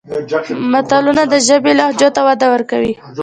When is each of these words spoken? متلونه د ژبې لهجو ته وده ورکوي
متلونه 0.71 1.23
د 1.33 1.35
ژبې 1.47 1.71
لهجو 1.79 2.09
ته 2.15 2.21
وده 2.27 2.47
ورکوي 2.53 2.93